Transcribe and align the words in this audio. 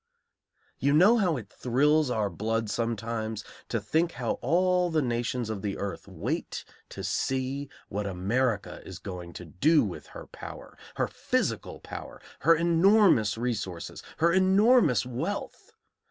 You 0.79 0.93
know 0.93 1.17
how 1.17 1.37
it 1.37 1.47
thrills 1.53 2.09
our 2.09 2.31
blood 2.31 2.71
sometimes 2.71 3.43
to 3.69 3.79
think 3.79 4.13
how 4.13 4.39
all 4.41 4.89
the 4.89 4.99
nations 5.03 5.47
of 5.51 5.61
the 5.61 5.77
earth 5.77 6.07
wait 6.07 6.65
to 6.89 7.03
see 7.03 7.69
what 7.87 8.07
America 8.07 8.81
is 8.83 8.97
going 8.97 9.31
to 9.33 9.45
do 9.45 9.83
with 9.85 10.07
her 10.07 10.25
power, 10.25 10.75
her 10.95 11.07
physical 11.07 11.79
power, 11.81 12.19
her 12.39 12.55
enormous 12.55 13.37
resources, 13.37 14.01
her 14.17 14.33
enormous 14.33 15.05
wealth. 15.05 15.71